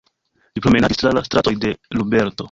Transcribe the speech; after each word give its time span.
Li 0.55 0.63
promenadis 0.65 0.99
tra 1.01 1.11
la 1.17 1.23
stratoj 1.27 1.53
de 1.67 1.75
l'urbeto. 1.99 2.35